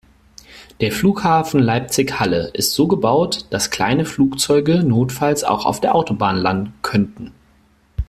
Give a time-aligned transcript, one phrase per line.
[0.79, 6.73] Der Flughafen Leipzig/Halle ist so gebaut, dass kleine Flugzeuge notfalls auch auf der Autobahn landen
[6.81, 7.33] könnten.